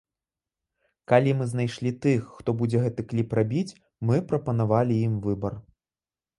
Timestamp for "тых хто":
2.07-2.49